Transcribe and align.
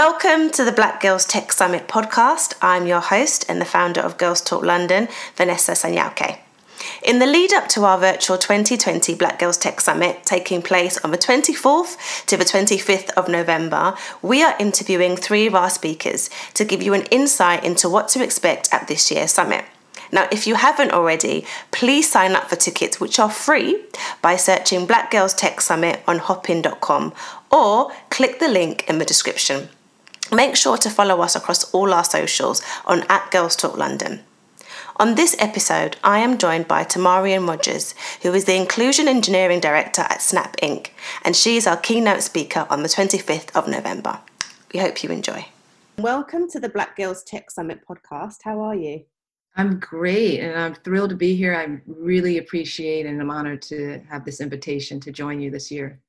Welcome 0.00 0.50
to 0.50 0.64
the 0.64 0.70
Black 0.70 1.00
Girls 1.00 1.24
Tech 1.24 1.50
Summit 1.50 1.88
podcast. 1.88 2.54
I'm 2.62 2.86
your 2.86 3.00
host 3.00 3.44
and 3.48 3.60
the 3.60 3.64
founder 3.64 4.00
of 4.00 4.16
Girls 4.16 4.40
Talk 4.40 4.64
London, 4.64 5.08
Vanessa 5.34 5.72
Sanyauke. 5.72 6.38
In 7.02 7.18
the 7.18 7.26
lead 7.26 7.52
up 7.52 7.66
to 7.70 7.82
our 7.84 7.98
virtual 7.98 8.38
2020 8.38 9.16
Black 9.16 9.40
Girls 9.40 9.56
Tech 9.56 9.80
Summit 9.80 10.22
taking 10.24 10.62
place 10.62 10.98
on 10.98 11.10
the 11.10 11.18
24th 11.18 12.24
to 12.26 12.36
the 12.36 12.44
25th 12.44 13.10
of 13.16 13.28
November, 13.28 13.96
we 14.22 14.40
are 14.40 14.54
interviewing 14.60 15.16
three 15.16 15.48
of 15.48 15.56
our 15.56 15.68
speakers 15.68 16.30
to 16.54 16.64
give 16.64 16.80
you 16.80 16.94
an 16.94 17.02
insight 17.10 17.64
into 17.64 17.88
what 17.88 18.06
to 18.10 18.22
expect 18.22 18.68
at 18.72 18.86
this 18.86 19.10
year's 19.10 19.32
summit. 19.32 19.64
Now, 20.12 20.28
if 20.30 20.46
you 20.46 20.54
haven't 20.54 20.92
already, 20.92 21.44
please 21.72 22.08
sign 22.08 22.36
up 22.36 22.48
for 22.48 22.54
tickets, 22.54 23.00
which 23.00 23.18
are 23.18 23.28
free, 23.28 23.82
by 24.22 24.36
searching 24.36 24.86
Black 24.86 25.10
Girls 25.10 25.34
Tech 25.34 25.60
Summit 25.60 26.04
on 26.06 26.18
hopin.com 26.18 27.12
or 27.50 27.90
click 28.10 28.38
the 28.38 28.48
link 28.48 28.88
in 28.88 28.98
the 28.98 29.04
description. 29.04 29.70
Make 30.32 30.56
sure 30.56 30.76
to 30.76 30.90
follow 30.90 31.22
us 31.22 31.34
across 31.34 31.72
all 31.72 31.94
our 31.94 32.04
socials 32.04 32.60
on 32.84 33.02
at 33.08 33.30
Girls 33.30 33.56
Talk 33.56 33.78
London. 33.78 34.20
On 34.96 35.14
this 35.14 35.34
episode, 35.38 35.96
I 36.04 36.18
am 36.18 36.36
joined 36.36 36.68
by 36.68 36.84
Tamarian 36.84 37.48
Rogers, 37.48 37.94
who 38.20 38.34
is 38.34 38.44
the 38.44 38.54
Inclusion 38.54 39.08
Engineering 39.08 39.58
Director 39.58 40.02
at 40.02 40.20
Snap 40.20 40.56
Inc., 40.58 40.88
and 41.24 41.34
she 41.34 41.56
is 41.56 41.66
our 41.66 41.78
keynote 41.78 42.22
speaker 42.22 42.66
on 42.68 42.82
the 42.82 42.90
25th 42.90 43.56
of 43.56 43.68
November. 43.68 44.20
We 44.74 44.80
hope 44.80 45.02
you 45.02 45.08
enjoy. 45.08 45.46
Welcome 45.96 46.50
to 46.50 46.60
the 46.60 46.68
Black 46.68 46.94
Girls 46.94 47.24
Tech 47.24 47.50
Summit 47.50 47.80
podcast. 47.88 48.40
How 48.44 48.60
are 48.60 48.74
you? 48.74 49.04
I'm 49.56 49.80
great, 49.80 50.40
and 50.40 50.58
I'm 50.58 50.74
thrilled 50.74 51.10
to 51.10 51.16
be 51.16 51.36
here. 51.36 51.54
I 51.54 51.80
really 51.86 52.36
appreciate 52.36 53.06
and 53.06 53.18
I'm 53.18 53.30
honored 53.30 53.62
to 53.62 54.02
have 54.10 54.26
this 54.26 54.42
invitation 54.42 55.00
to 55.00 55.10
join 55.10 55.40
you 55.40 55.50
this 55.50 55.70
year. 55.70 56.00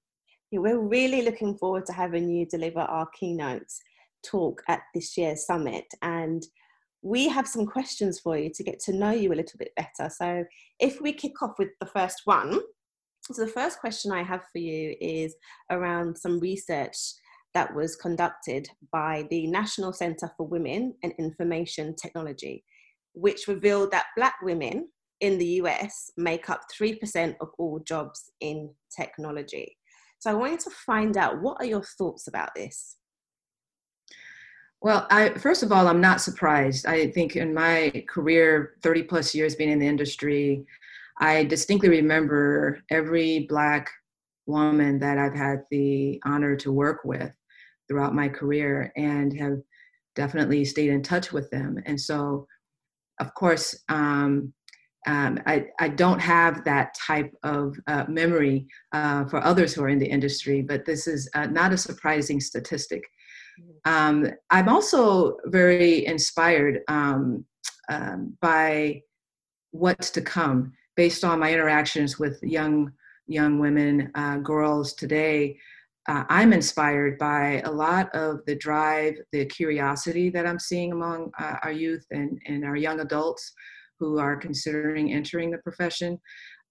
Yeah, 0.51 0.59
we're 0.59 0.79
really 0.79 1.21
looking 1.21 1.55
forward 1.55 1.85
to 1.85 1.93
having 1.93 2.27
you 2.27 2.45
deliver 2.45 2.81
our 2.81 3.05
keynotes 3.05 3.81
talk 4.23 4.61
at 4.67 4.81
this 4.93 5.17
year's 5.17 5.45
summit. 5.45 5.85
And 6.01 6.43
we 7.01 7.27
have 7.29 7.47
some 7.47 7.65
questions 7.65 8.19
for 8.19 8.37
you 8.37 8.51
to 8.53 8.63
get 8.63 8.79
to 8.81 8.93
know 8.93 9.11
you 9.11 9.31
a 9.31 9.35
little 9.35 9.57
bit 9.57 9.71
better. 9.75 10.09
So, 10.09 10.43
if 10.79 11.01
we 11.01 11.13
kick 11.13 11.41
off 11.41 11.53
with 11.57 11.69
the 11.79 11.85
first 11.87 12.21
one, 12.25 12.59
so 13.31 13.45
the 13.45 13.51
first 13.51 13.79
question 13.79 14.11
I 14.11 14.23
have 14.23 14.43
for 14.51 14.59
you 14.59 14.95
is 14.99 15.35
around 15.69 16.17
some 16.17 16.39
research 16.39 16.95
that 17.53 17.73
was 17.73 17.95
conducted 17.95 18.69
by 18.91 19.27
the 19.29 19.47
National 19.47 19.93
Centre 19.93 20.31
for 20.35 20.47
Women 20.47 20.95
and 21.03 21.13
Information 21.17 21.95
Technology 21.95 22.63
which 23.13 23.47
revealed 23.47 23.91
that 23.91 24.07
Black 24.15 24.35
women 24.41 24.87
in 25.19 25.37
the 25.37 25.61
US 25.63 26.11
make 26.17 26.49
up 26.49 26.61
3% 26.79 27.35
of 27.41 27.49
all 27.57 27.79
jobs 27.79 28.31
in 28.39 28.73
technology. 28.95 29.75
So 30.19 30.31
I 30.31 30.35
wanted 30.35 30.59
to 30.61 30.69
find 30.69 31.17
out 31.17 31.41
what 31.41 31.57
are 31.59 31.65
your 31.65 31.83
thoughts 31.97 32.27
about 32.27 32.49
this? 32.55 32.97
Well, 34.81 35.07
I, 35.09 35.29
first 35.33 35.61
of 35.61 35.71
all, 35.71 35.87
I'm 35.87 35.99
not 35.99 36.21
surprised. 36.21 36.85
I 36.85 37.07
think 37.11 37.35
in 37.35 37.53
my 37.53 38.03
career, 38.07 38.75
30 38.81 39.03
plus 39.03 39.35
years 39.35 39.55
being 39.55 39.71
in 39.71 39.79
the 39.79 39.87
industry, 39.87 40.65
I 41.19 41.43
distinctly 41.43 41.89
remember 41.89 42.79
every 42.89 43.45
Black 43.49 43.89
woman 44.45 44.97
that 44.99 45.17
I've 45.17 45.35
had 45.35 45.63
the 45.69 46.21
honor 46.25 46.55
to 46.57 46.71
work 46.71 47.01
with 47.03 47.31
throughout 47.87 48.15
my 48.15 48.29
career 48.29 48.93
and 48.95 49.37
have 49.37 49.57
definitely 50.15 50.63
stayed 50.63 50.91
in 50.91 51.03
touch 51.03 51.33
with 51.33 51.49
them. 51.49 51.77
And 51.85 51.99
so 51.99 52.47
of 53.19 53.33
course, 53.33 53.77
um, 53.89 54.53
um, 55.07 55.39
I, 55.45 55.65
I, 55.79 55.87
don't 55.89 56.19
have 56.19 56.63
that 56.65 56.93
type 56.95 57.33
of 57.43 57.75
uh, 57.87 58.05
memory 58.09 58.67
uh, 58.93 59.25
for 59.25 59.43
others 59.43 59.73
who 59.73 59.83
are 59.83 59.89
in 59.89 59.99
the 59.99 60.05
industry, 60.05 60.61
but 60.61 60.85
this 60.85 61.07
is 61.07 61.29
uh, 61.35 61.45
not 61.47 61.71
a 61.71 61.77
surprising 61.77 62.41
statistic. 62.41 63.03
Um, 63.85 64.27
I'm 64.49 64.69
also 64.69 65.37
very 65.45 66.05
inspired 66.05 66.81
um, 66.87 67.45
um, 67.89 68.37
by 68.41 69.01
what's 69.71 70.09
to 70.11 70.21
come 70.21 70.73
based 70.95 71.23
on 71.23 71.39
my 71.39 71.51
interactions 71.51 72.19
with 72.19 72.39
young 72.43 72.91
young 73.27 73.59
women, 73.59 74.11
uh, 74.15 74.37
girls 74.37 74.93
today 74.93 75.55
uh, 76.09 76.23
I'm 76.27 76.53
inspired 76.53 77.19
by 77.19 77.61
a 77.65 77.71
lot 77.71 78.13
of 78.15 78.39
the 78.47 78.55
drive, 78.55 79.13
the 79.31 79.45
curiosity 79.45 80.31
that 80.31 80.47
I'm 80.47 80.57
seeing 80.57 80.91
among 80.91 81.31
uh, 81.37 81.57
our 81.61 81.71
youth 81.71 82.03
and, 82.09 82.41
and 82.47 82.65
our 82.65 82.75
young 82.75 83.01
adults 83.01 83.53
who 83.99 84.17
are 84.17 84.35
considering 84.35 85.13
entering 85.13 85.51
the 85.51 85.59
profession. 85.59 86.19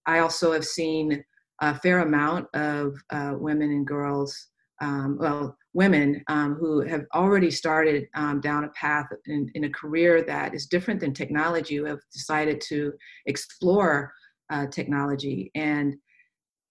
I 0.07 0.19
also 0.19 0.51
have 0.53 0.65
seen 0.65 1.23
a 1.61 1.79
fair 1.79 2.01
amount 2.01 2.49
of 2.55 2.97
uh, 3.11 3.35
women 3.37 3.71
and 3.71 3.87
girls, 3.87 4.48
um, 4.81 5.19
well, 5.21 5.57
women 5.75 6.23
um, 6.29 6.55
who 6.55 6.81
have 6.81 7.05
already 7.15 7.51
started 7.51 8.07
um, 8.15 8.41
down 8.41 8.65
a 8.65 8.69
path 8.69 9.07
in, 9.27 9.51
in, 9.55 9.65
a 9.65 9.71
career 9.71 10.23
that 10.23 10.55
is 10.55 10.67
different 10.67 11.01
than 11.01 11.13
technology, 11.13 11.77
who 11.77 11.85
have 11.85 12.01
decided 12.13 12.61
to 12.61 12.93
explore 13.27 14.13
uh, 14.51 14.67
technology. 14.67 15.51
And 15.55 15.97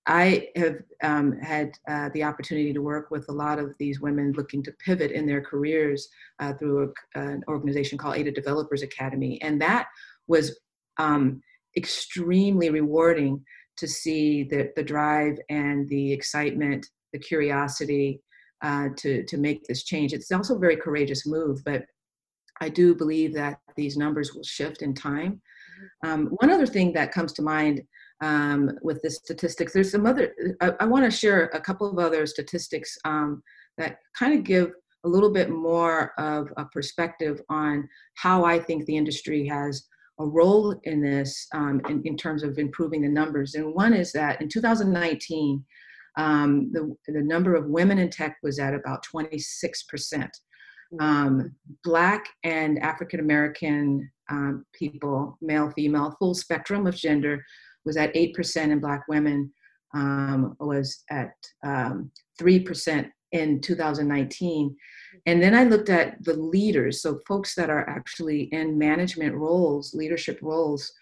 I 0.08 0.48
have 0.56 0.78
um, 1.04 1.38
had 1.40 1.72
uh, 1.90 2.10
the 2.14 2.24
opportunity 2.24 2.72
to 2.72 2.82
work 2.82 3.12
with 3.12 3.26
a 3.28 3.34
lot 3.34 3.60
of 3.60 3.74
these 3.78 4.00
women 4.00 4.34
looking 4.38 4.64
to 4.64 4.72
pivot 4.84 5.12
in 5.12 5.26
their 5.26 5.42
careers 5.42 6.08
uh, 6.40 6.54
through 6.54 6.94
a, 7.16 7.20
an 7.20 7.44
organization 7.50 7.98
called 7.98 8.16
Ada 8.16 8.32
Developers 8.32 8.84
Academy. 8.84 9.42
And 9.42 9.62
that 9.62 9.88
was 10.28 10.58
um, 10.98 11.42
extremely 11.76 12.70
rewarding 12.70 13.44
to 13.78 13.88
see 13.88 14.44
the, 14.44 14.72
the 14.76 14.84
drive 14.84 15.38
and 15.50 15.88
the 15.90 16.12
excitement, 16.12 16.88
the 17.14 17.20
curiosity 17.20 18.22
uh, 18.62 18.90
to, 18.98 19.24
to 19.24 19.38
make 19.38 19.64
this 19.66 19.84
change. 19.84 20.14
It's 20.14 20.32
also 20.32 20.56
a 20.56 20.60
very 20.60 20.78
courageous 20.78 21.28
move, 21.28 21.62
but 21.64 21.86
I 22.60 22.70
do 22.70 22.96
believe 22.96 23.34
that 23.36 23.60
these 23.76 23.98
numbers 23.98 24.34
will 24.34 24.44
shift 24.44 24.82
in 24.82 24.94
time. 24.94 25.42
Mm-hmm. 26.04 26.10
Um, 26.10 26.26
one 26.40 26.50
other 26.50 26.66
thing 26.66 26.94
that 26.94 27.12
comes 27.12 27.34
to 27.34 27.42
mind 27.42 27.84
um, 28.22 28.72
with 28.82 29.02
the 29.04 29.12
statistics. 29.12 29.74
There's 29.74 29.92
some 29.92 30.06
other, 30.06 30.34
I, 30.62 30.74
I 30.80 30.86
want 30.86 31.06
to 31.06 31.12
share 31.12 31.46
a 31.54 31.62
couple 31.62 31.90
of 31.90 32.00
other 32.00 32.26
statistics 32.26 32.98
um, 33.06 33.44
that 33.78 34.00
kind 34.18 34.34
of 34.34 34.44
give 34.44 34.72
a 35.04 35.10
little 35.10 35.32
bit 35.32 35.50
more 35.50 36.14
of 36.20 36.52
a 36.58 36.66
perspective 36.66 37.42
on 37.50 37.88
how 38.16 38.44
I 38.44 38.60
think 38.60 38.86
the 38.86 38.98
industry 38.98 39.48
has 39.48 39.86
a 40.20 40.26
role 40.26 40.80
in 40.84 41.02
this 41.02 41.48
um, 41.54 41.80
in, 41.88 42.02
in, 42.04 42.18
terms 42.18 42.42
of 42.42 42.58
improving 42.58 43.04
the 43.04 43.08
numbers. 43.08 43.54
And 43.54 43.76
one 43.76 43.94
is 43.94 44.12
that 44.14 44.42
in 44.42 44.50
2019, 44.50 45.64
um, 46.18 46.72
the, 46.74 46.96
the 47.08 47.22
number 47.22 47.56
of 47.56 47.68
women 47.68 48.00
in 48.00 48.10
tech 48.10 48.38
was 48.44 48.60
at 48.60 48.74
about 48.74 49.06
26%. 49.06 50.30
Um, 51.00 51.54
black 51.84 52.26
and 52.44 52.80
African 52.80 53.20
American 53.20 54.10
um, 54.30 54.66
people, 54.74 55.38
male, 55.42 55.72
female, 55.72 56.16
full 56.18 56.34
spectrum 56.34 56.88
of 56.88 56.96
gender, 56.96 57.44
was 57.86 57.98
at 57.98 58.14
8% 58.14 58.72
and 58.72 58.82
black 58.82 59.04
women 59.08 59.52
um, 59.94 60.56
was 60.60 61.04
at 61.10 61.34
um, 61.64 62.12
3% 62.40 63.10
in 63.34 63.60
2019 63.60 64.74
and 65.26 65.44
then 65.44 65.54
i 65.54 65.66
looked 65.66 65.90
at 65.90 66.16
the 66.24 66.34
leaders 66.34 67.02
so 67.02 67.20
folks 67.28 67.56
that 67.56 67.70
are 67.70 67.88
actually 67.90 68.44
in 68.54 68.78
management 68.78 69.36
roles 69.36 69.94
leadership 69.94 70.40
roles 70.42 70.94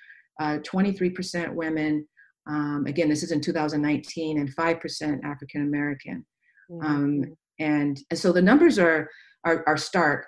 uh, 0.41 0.57
23% 0.65 1.53
women 1.53 2.05
um, 2.47 2.85
again 2.87 3.09
this 3.09 3.23
is 3.23 3.31
in 3.31 3.41
2019 3.41 4.39
and 4.39 4.55
5% 4.55 5.23
african 5.23 5.61
american 5.61 6.25
mm-hmm. 6.69 6.85
um, 6.85 7.35
and, 7.59 7.99
and 8.09 8.19
so 8.19 8.31
the 8.31 8.41
numbers 8.41 8.77
are, 8.79 9.09
are, 9.43 9.63
are 9.67 9.77
stark 9.77 10.25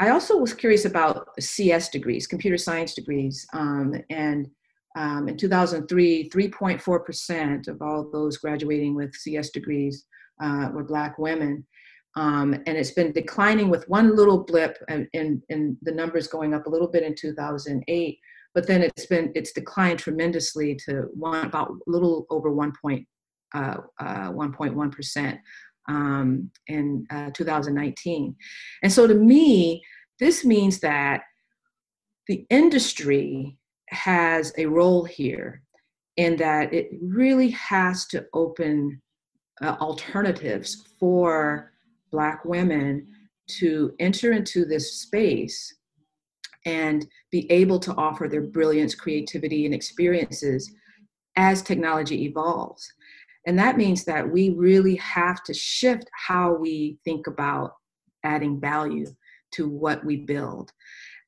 i 0.00 0.10
also 0.10 0.36
was 0.36 0.54
curious 0.54 0.84
about 0.84 1.28
cs 1.40 1.88
degrees 1.88 2.26
computer 2.26 2.58
science 2.58 2.94
degrees 2.94 3.46
um, 3.52 3.94
and 4.10 4.48
um, 4.96 5.28
in 5.28 5.36
2003, 5.36 6.28
3.4% 6.28 7.68
of 7.68 7.80
all 7.80 8.10
those 8.10 8.36
graduating 8.36 8.94
with 8.94 9.14
CS 9.14 9.50
degrees 9.50 10.04
uh, 10.42 10.68
were 10.72 10.84
Black 10.84 11.18
women. 11.18 11.66
Um, 12.14 12.52
and 12.52 12.76
it's 12.76 12.90
been 12.90 13.12
declining 13.12 13.70
with 13.70 13.88
one 13.88 14.14
little 14.14 14.44
blip 14.44 14.76
and, 14.88 15.08
and, 15.14 15.42
and, 15.48 15.78
the 15.80 15.92
numbers 15.92 16.28
going 16.28 16.52
up 16.52 16.66
a 16.66 16.68
little 16.68 16.88
bit 16.88 17.04
in 17.04 17.14
2008 17.14 18.18
but 18.54 18.66
then 18.66 18.82
it's 18.82 19.06
been 19.06 19.32
it's 19.34 19.52
declined 19.52 19.98
tremendously 19.98 20.74
to 20.74 21.08
one 21.14 21.46
about 21.46 21.70
a 21.70 21.90
little 21.90 22.26
over 22.30 22.50
1.1 22.50 23.06
uh, 23.54 23.76
uh, 24.00 24.32
um, 25.88 26.50
in 26.68 27.06
uh, 27.10 27.30
2019 27.34 28.36
and 28.82 28.92
so 28.92 29.06
to 29.06 29.14
me 29.14 29.82
this 30.20 30.44
means 30.44 30.78
that 30.80 31.22
the 32.28 32.46
industry 32.50 33.58
has 33.88 34.52
a 34.56 34.66
role 34.66 35.04
here 35.04 35.62
in 36.16 36.36
that 36.36 36.72
it 36.72 36.90
really 37.02 37.50
has 37.50 38.06
to 38.06 38.24
open 38.32 39.00
uh, 39.62 39.76
alternatives 39.80 40.84
for 40.98 41.72
Black 42.10 42.44
women 42.44 43.06
to 43.48 43.92
enter 43.98 44.32
into 44.32 44.64
this 44.64 45.00
space 45.00 45.74
and 46.64 47.06
be 47.30 47.50
able 47.50 47.78
to 47.80 47.94
offer 47.94 48.28
their 48.28 48.42
brilliance, 48.42 48.94
creativity, 48.94 49.66
and 49.66 49.74
experiences 49.74 50.72
as 51.36 51.62
technology 51.62 52.24
evolves. 52.24 52.92
And 53.46 53.58
that 53.58 53.76
means 53.76 54.04
that 54.04 54.30
we 54.30 54.50
really 54.50 54.96
have 54.96 55.42
to 55.44 55.54
shift 55.54 56.08
how 56.26 56.54
we 56.54 56.98
think 57.04 57.26
about 57.26 57.72
adding 58.24 58.60
value 58.60 59.06
to 59.52 59.68
what 59.68 60.04
we 60.04 60.16
build. 60.16 60.72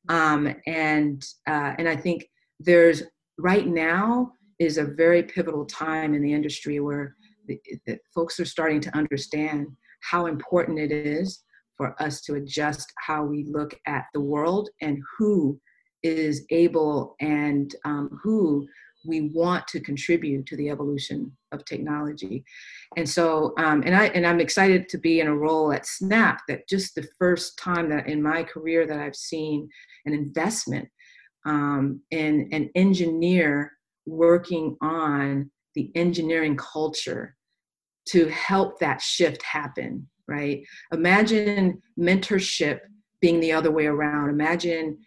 Um, 0.09 0.55
and 0.67 1.25
uh, 1.49 1.75
and 1.79 1.89
I 1.89 1.97
think 1.97 2.27
there's 2.61 3.03
right 3.39 3.67
now 3.67 4.33
is 4.59 4.79
a 4.79 4.85
very 4.85 5.23
pivotal 5.23 5.65
time 5.65 6.15
in 6.15 6.23
the 6.23 6.33
industry 6.33 6.79
where 6.79 7.17
the, 7.49 7.59
the 7.87 7.99
folks 8.15 8.39
are 8.39 8.45
starting 8.45 8.81
to 8.81 8.97
understand 8.97 9.67
how 10.01 10.27
important 10.27 10.79
it 10.79 10.93
is 10.93 11.43
for 11.77 12.01
us 12.03 12.21
to 12.23 12.35
adjust 12.35 12.93
how 12.99 13.25
we 13.25 13.45
look 13.45 13.75
at 13.87 14.07
the 14.13 14.21
world 14.21 14.71
and 14.81 14.99
who 15.19 15.61
is 16.03 16.45
able 16.51 17.17
and 17.21 17.75
um, 17.85 18.19
who 18.23 18.67
we 19.07 19.31
want 19.35 19.67
to 19.69 19.81
contribute 19.81 20.47
to 20.47 20.57
the 20.57 20.71
evolution 20.71 21.31
of 21.53 21.65
technology. 21.65 22.45
And 22.97 23.09
so 23.09 23.53
um, 23.59 23.83
and 23.85 23.95
i 23.95 24.07
and 24.07 24.27
i'm 24.27 24.41
excited 24.41 24.89
to 24.89 24.99
be 24.99 25.21
in 25.21 25.27
a 25.27 25.37
role 25.37 25.73
at 25.73 25.87
snap 25.87 26.43
that 26.49 26.69
just 26.69 26.95
the 26.95 27.07
first 27.19 27.59
time 27.59 27.89
that 27.91 28.07
in 28.07 28.23
my 28.23 28.43
career 28.43 28.87
that 28.87 29.01
i've 29.01 29.17
seen 29.17 29.69
an 30.07 30.15
investment 30.15 30.89
um, 31.47 32.01
in 32.11 32.49
an 32.53 32.71
engineer 32.75 33.73
working 34.07 34.77
on 34.81 35.51
the 35.75 35.91
engineering 35.95 36.57
culture 36.57 37.37
to 38.07 38.29
help 38.29 38.79
that 38.79 39.01
shift 39.01 39.43
happen 39.43 40.09
right? 40.29 40.63
Imagine 40.93 41.83
mentorship 41.99 42.81
being 43.21 43.41
the 43.41 43.53
other 43.53 43.71
way 43.71 43.87
around. 43.87 44.31
Imagine 44.31 44.99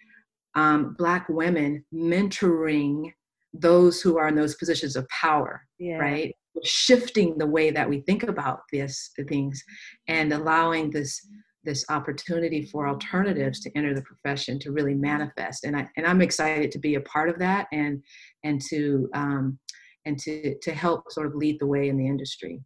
um, 0.55 0.95
black 0.97 1.27
women 1.29 1.83
mentoring 1.93 3.11
those 3.53 4.01
who 4.01 4.17
are 4.17 4.27
in 4.27 4.35
those 4.35 4.55
positions 4.55 4.95
of 4.95 5.07
power 5.09 5.67
yeah. 5.79 5.97
right? 5.97 6.35
Shifting 6.63 7.37
the 7.37 7.45
way 7.45 7.69
that 7.71 7.87
we 7.87 8.01
think 8.01 8.23
about 8.23 8.61
this 8.71 9.11
things 9.27 9.63
and 10.07 10.33
allowing 10.33 10.89
this 10.89 11.19
this 11.63 11.85
opportunity 11.89 12.65
for 12.65 12.87
alternatives 12.87 13.59
to 13.59 13.69
enter 13.75 13.93
the 13.93 14.01
profession 14.03 14.57
to 14.59 14.71
really 14.71 14.95
manifest. 14.95 15.65
And 15.65 15.75
i 15.75 15.87
and 15.97 16.07
i'm 16.07 16.21
excited 16.21 16.71
to 16.71 16.79
be 16.79 16.95
a 16.95 17.01
part 17.01 17.29
of 17.29 17.37
that 17.39 17.67
and 17.71 18.01
and 18.43 18.61
to 18.69 19.09
um 19.13 19.59
and 20.05 20.17
to 20.19 20.57
to 20.61 20.71
help 20.71 21.11
sort 21.11 21.27
of 21.27 21.35
lead 21.35 21.59
the 21.59 21.67
way 21.67 21.89
in 21.89 21.97
the 21.97 22.07
industry. 22.07 22.61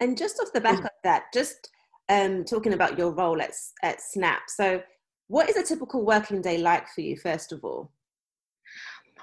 And 0.00 0.18
just 0.18 0.40
off 0.40 0.52
the 0.52 0.60
back 0.60 0.80
of 0.80 0.90
that 1.04 1.24
just 1.32 1.70
um 2.08 2.44
talking 2.44 2.74
about 2.74 2.98
your 2.98 3.12
role 3.12 3.40
at 3.40 3.52
at 3.82 4.00
snap 4.00 4.42
so 4.48 4.82
what 5.28 5.48
is 5.48 5.56
a 5.56 5.62
typical 5.62 6.04
working 6.04 6.42
day 6.42 6.58
like 6.58 6.88
for 6.88 7.00
you 7.00 7.16
first 7.16 7.52
of 7.52 7.64
all 7.64 7.90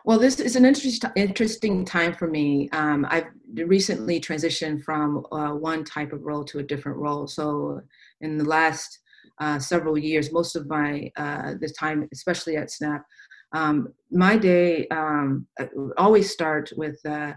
well, 0.03 0.17
this 0.17 0.39
is 0.39 0.55
an 0.55 0.65
interesting 0.65 1.85
time 1.85 2.13
for 2.15 2.27
me. 2.27 2.69
Um, 2.71 3.05
I've 3.09 3.27
recently 3.53 4.19
transitioned 4.19 4.83
from 4.83 5.27
uh, 5.31 5.51
one 5.51 5.83
type 5.83 6.11
of 6.11 6.23
role 6.23 6.43
to 6.45 6.59
a 6.59 6.63
different 6.63 6.97
role. 6.97 7.27
So, 7.27 7.81
in 8.21 8.37
the 8.37 8.43
last 8.43 8.99
uh, 9.39 9.59
several 9.59 9.97
years, 9.97 10.31
most 10.31 10.55
of 10.55 10.67
my 10.67 11.11
uh, 11.17 11.53
this 11.59 11.73
time, 11.73 12.09
especially 12.11 12.57
at 12.57 12.71
Snap, 12.71 13.05
um, 13.53 13.93
my 14.09 14.37
day 14.37 14.87
um, 14.87 15.45
uh, 15.59 15.67
always 15.97 16.31
start 16.31 16.71
with 16.75 16.99
uh, 17.05 17.33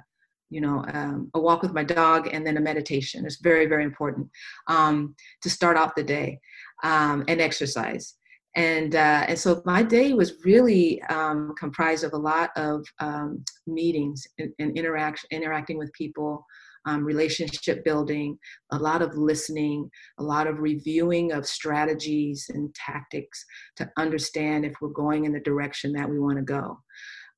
you 0.54 0.60
know 0.60 0.84
um, 0.92 1.30
a 1.34 1.40
walk 1.40 1.62
with 1.62 1.74
my 1.74 1.84
dog 1.84 2.28
and 2.32 2.46
then 2.46 2.56
a 2.56 2.60
meditation. 2.60 3.26
It's 3.26 3.40
very 3.40 3.66
very 3.66 3.84
important 3.84 4.28
um, 4.68 5.14
to 5.42 5.50
start 5.50 5.76
off 5.76 5.96
the 5.96 6.04
day 6.04 6.38
um, 6.82 7.24
and 7.28 7.40
exercise 7.40 8.14
and 8.56 8.94
uh, 8.94 9.24
and 9.28 9.38
so 9.38 9.62
my 9.64 9.82
day 9.82 10.12
was 10.12 10.44
really 10.44 11.02
um, 11.04 11.54
comprised 11.58 12.04
of 12.04 12.12
a 12.12 12.18
lot 12.18 12.50
of 12.56 12.86
um, 13.00 13.44
meetings 13.66 14.26
and, 14.38 14.52
and 14.58 14.76
interacting 14.76 15.78
with 15.78 15.92
people 15.92 16.44
um, 16.86 17.02
relationship 17.02 17.82
building 17.84 18.38
a 18.70 18.78
lot 18.78 19.02
of 19.02 19.16
listening 19.16 19.90
a 20.18 20.22
lot 20.22 20.46
of 20.46 20.60
reviewing 20.60 21.32
of 21.32 21.46
strategies 21.46 22.46
and 22.52 22.74
tactics 22.74 23.44
to 23.76 23.90
understand 23.96 24.64
if 24.64 24.74
we're 24.80 24.88
going 24.90 25.24
in 25.24 25.32
the 25.32 25.40
direction 25.40 25.92
that 25.92 26.08
we 26.08 26.20
want 26.20 26.36
to 26.36 26.44
go 26.44 26.78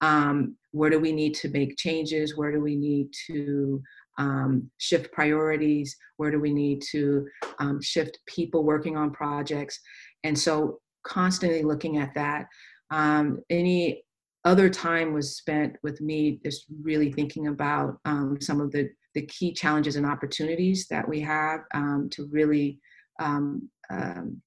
um, 0.00 0.56
where 0.72 0.90
do 0.90 0.98
we 0.98 1.12
need 1.12 1.34
to 1.34 1.48
make 1.48 1.76
changes? 1.76 2.37
Where 2.37 2.52
do 2.52 2.60
we 2.60 2.76
need 2.76 3.08
to 3.28 3.82
um, 4.19 4.70
shift 4.78 5.12
priorities? 5.12 5.96
Where 6.16 6.31
do 6.31 6.40
we 6.40 6.52
need 6.52 6.82
to 6.90 7.26
um, 7.58 7.81
shift 7.81 8.19
people 8.26 8.64
working 8.64 8.96
on 8.96 9.10
projects? 9.10 9.81
And 10.25 10.38
so 10.38 10.81
constantly 11.04 11.62
looking 11.62 11.98
at 11.98 12.14
that. 12.14 12.46
Um, 12.90 13.40
any 13.50 14.04
other 14.44 14.69
time 14.69 15.12
was 15.12 15.37
spent 15.37 15.76
with 15.82 16.00
me 16.00 16.40
just 16.44 16.66
really 16.82 17.10
thinking 17.12 17.48
about 17.48 17.98
um, 18.04 18.38
some 18.40 18.60
of 18.60 18.70
the, 18.70 18.90
the 19.14 19.22
key 19.22 19.52
challenges 19.52 19.96
and 19.96 20.06
opportunities 20.06 20.87
that 20.88 21.08
we 21.08 21.20
have 21.20 21.60
um, 21.75 22.08
to 22.12 22.28
really 22.31 22.78
um, 23.19 23.69
um, 23.90 24.40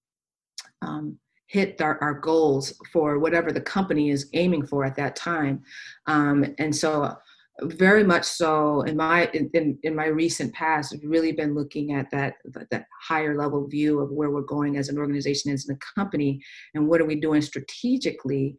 um, 0.82 1.18
hit 1.50 1.82
our, 1.82 1.98
our, 2.02 2.14
goals 2.14 2.80
for 2.94 3.18
whatever 3.18 3.52
the 3.52 3.60
company 3.60 4.12
is 4.12 4.30
aiming 4.34 4.66
for 4.66 4.86
at 4.86 4.96
that 4.96 5.16
time. 5.16 5.62
and 6.08 6.76
so 6.76 7.18
very 7.64 8.04
much 8.04 8.24
so 8.24 8.82
in 8.84 8.96
my 8.96 9.30
in, 9.34 9.78
in 9.84 9.96
my 9.96 10.06
recent 10.06 10.54
past 10.54 10.94
i've 10.94 11.10
really 11.10 11.32
been 11.32 11.54
looking 11.54 11.94
at 11.94 12.10
that 12.12 12.36
that 12.72 12.86
higher 13.02 13.38
level 13.38 13.68
view 13.68 14.00
of 14.00 14.10
where 14.12 14.32
we're 14.32 14.42
going 14.42 14.78
as 14.78 14.90
an 14.90 14.98
organization 14.98 15.52
as 15.52 15.68
a 15.70 15.76
company 15.96 16.42
and 16.74 16.88
what 16.88 17.02
are 17.02 17.06
we 17.06 17.16
doing 17.16 17.42
strategically 17.42 18.56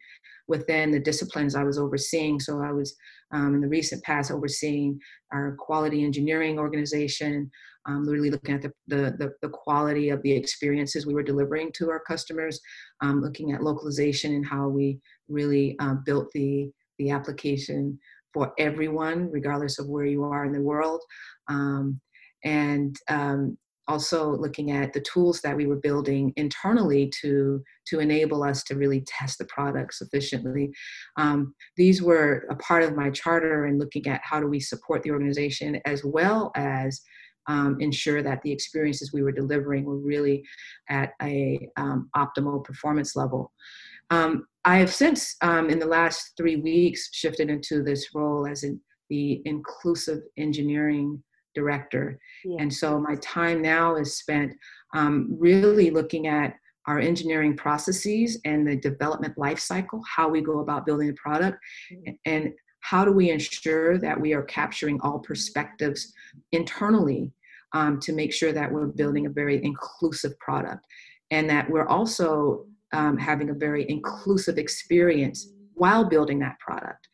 within 0.48 0.90
the 0.90 1.00
disciplines 1.00 1.54
i 1.54 1.64
was 1.64 1.78
overseeing 1.78 2.38
so 2.38 2.60
i 2.60 2.72
was 2.72 2.94
um, 3.32 3.54
in 3.54 3.60
the 3.60 3.69
recent 3.69 4.02
past 4.02 4.31
overseeing 4.31 4.98
our 5.32 5.56
quality 5.58 6.04
engineering 6.04 6.58
organization 6.58 7.50
um, 7.90 8.08
really 8.08 8.31
looking 8.31 8.54
at 8.54 8.62
the, 8.62 8.72
the, 8.87 9.32
the, 9.42 9.48
quality 9.48 10.10
of 10.10 10.22
the 10.22 10.32
experiences 10.32 11.06
we 11.06 11.14
were 11.14 11.22
delivering 11.22 11.70
to 11.72 11.90
our 11.90 12.00
customers 12.00 12.60
um, 13.00 13.20
looking 13.20 13.52
at 13.52 13.62
localization 13.62 14.34
and 14.34 14.46
how 14.46 14.69
we 14.69 14.98
really 15.28 15.76
um, 15.81 16.02
built 16.06 16.31
the 16.32 16.70
the 16.98 17.10
application 17.10 17.98
for 18.32 18.52
everyone, 18.58 19.31
regardless 19.31 19.78
of 19.78 19.88
where 19.88 20.04
you 20.04 20.22
are 20.22 20.44
in 20.44 20.52
the 20.52 20.60
world. 20.60 21.00
Um, 21.48 22.00
and 22.44 22.96
um, 23.08 23.56
also 23.88 24.37
looking 24.37 24.70
at 24.70 24.92
the 24.92 25.00
tools 25.00 25.40
that 25.40 25.56
we 25.56 25.66
were 25.66 25.76
building 25.76 26.32
internally 26.37 27.11
to 27.20 27.62
to 27.87 27.99
enable 27.99 28.44
us 28.44 28.62
to 28.62 28.76
really 28.76 29.04
test 29.06 29.38
the 29.38 29.44
product 29.47 29.94
sufficiently. 29.94 30.70
Um, 31.16 31.54
these 31.76 32.00
were 32.00 32.47
a 32.50 32.56
part 32.56 32.85
of 32.85 32.94
my 32.94 33.11
charter 33.11 33.64
and 33.64 33.80
looking 33.80 34.06
at 34.06 34.20
how 34.23 34.38
do 34.38 34.47
we 34.47 34.61
support 34.61 35.02
the 35.02 35.11
organization 35.11 35.80
as 35.87 36.04
well 36.04 36.52
as 36.54 37.00
um, 37.50 37.76
ensure 37.80 38.23
that 38.23 38.40
the 38.42 38.52
experiences 38.52 39.12
we 39.12 39.23
were 39.23 39.33
delivering 39.33 39.85
were 39.85 39.99
really 39.99 40.45
at 40.88 41.11
a 41.21 41.69
um, 41.76 42.09
optimal 42.16 42.62
performance 42.62 43.16
level. 43.16 43.52
Um, 44.11 44.47
I 44.64 44.76
have 44.78 44.92
since, 44.92 45.37
um, 45.40 45.69
in 45.69 45.78
the 45.78 45.87
last 45.99 46.33
three 46.37 46.57
weeks, 46.57 47.09
shifted 47.12 47.50
into 47.50 47.83
this 47.83 48.14
role 48.14 48.47
as 48.47 48.62
in 48.62 48.80
the 49.09 49.42
inclusive 49.45 50.21
engineering 50.37 51.23
director. 51.54 52.21
Yeah. 52.45 52.59
And 52.61 52.73
so 52.73 53.00
my 53.00 53.16
time 53.16 53.61
now 53.62 53.97
is 53.97 54.16
spent 54.16 54.52
um, 54.95 55.37
really 55.38 55.90
looking 55.90 56.28
at 56.28 56.54
our 56.87 57.00
engineering 57.00 57.57
processes 57.57 58.38
and 58.45 58.66
the 58.66 58.76
development 58.76 59.37
life 59.37 59.59
cycle, 59.59 60.00
how 60.16 60.28
we 60.28 60.40
go 60.40 60.61
about 60.61 60.87
building 60.87 61.11
a 61.11 61.14
product, 61.14 61.59
mm-hmm. 61.92 62.12
and 62.26 62.52
how 62.80 63.04
do 63.04 63.12
we 63.12 63.30
ensure 63.30 63.99
that 63.99 64.19
we 64.19 64.33
are 64.33 64.42
capturing 64.42 65.00
all 65.02 65.19
perspectives 65.19 66.12
internally 66.52 67.33
um, 67.73 68.00
to 68.00 68.12
make 68.12 68.33
sure 68.33 68.53
that 68.53 68.71
we're 68.71 68.87
building 68.87 69.27
a 69.27 69.31
very 69.31 69.62
inclusive 69.65 70.39
product 70.39 70.85
and 71.31 71.49
that 71.49 71.69
we're 71.71 71.87
also 71.87 72.67
um, 72.93 73.17
having 73.17 73.50
a 73.50 73.55
very 73.55 73.89
inclusive 73.89 74.59
experience 74.59 75.53
while 75.75 76.05
building 76.05 76.39
that 76.41 76.59
product. 76.59 77.09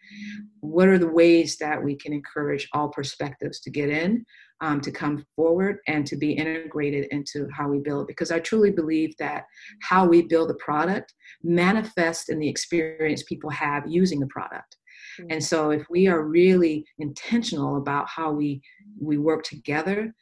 What 0.60 0.88
are 0.88 0.98
the 0.98 1.08
ways 1.08 1.56
that 1.58 1.82
we 1.82 1.94
can 1.94 2.12
encourage 2.12 2.68
all 2.72 2.88
perspectives 2.88 3.60
to 3.60 3.70
get 3.70 3.90
in, 3.90 4.24
um, 4.60 4.80
to 4.80 4.90
come 4.90 5.24
forward, 5.36 5.78
and 5.86 6.04
to 6.06 6.16
be 6.16 6.32
integrated 6.32 7.06
into 7.12 7.48
how 7.56 7.68
we 7.68 7.78
build? 7.78 8.08
Because 8.08 8.32
I 8.32 8.40
truly 8.40 8.72
believe 8.72 9.16
that 9.18 9.44
how 9.82 10.06
we 10.06 10.22
build 10.22 10.50
the 10.50 10.54
product 10.54 11.14
manifests 11.44 12.28
in 12.28 12.40
the 12.40 12.48
experience 12.48 13.22
people 13.22 13.50
have 13.50 13.84
using 13.86 14.18
the 14.18 14.26
product. 14.26 14.76
Mm-hmm. 15.20 15.30
And 15.30 15.44
so, 15.44 15.70
if 15.70 15.84
we 15.88 16.08
are 16.08 16.24
really 16.24 16.84
intentional 16.98 17.76
about 17.76 18.08
how 18.08 18.32
we 18.32 18.60
we 19.00 19.18
work 19.18 19.44
together, 19.44 20.12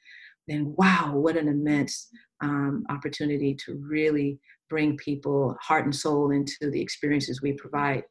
then 0.48 0.74
wow, 0.76 1.12
what 1.14 1.36
an 1.36 1.48
immense 1.48 2.08
um, 2.40 2.84
opportunity 2.90 3.54
to 3.66 3.74
really 3.76 4.38
bring 4.68 4.96
people 4.96 5.56
heart 5.60 5.84
and 5.84 5.94
soul 5.94 6.30
into 6.30 6.70
the 6.70 6.80
experiences 6.80 7.42
we 7.42 7.52
provide. 7.52 8.04